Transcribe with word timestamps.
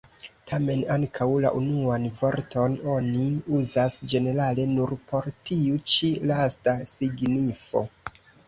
Tamen, 0.51 0.79
ankaŭ 0.93 1.27
la 1.43 1.51
unuan 1.59 2.07
vorton 2.21 2.77
oni 2.95 3.27
uzas 3.59 3.99
ĝenerale 4.15 4.67
nur 4.73 4.95
por 5.13 5.29
tiu 5.51 5.79
ĉi 5.93 6.11
lasta 6.33 6.77
signifo. 6.95 7.89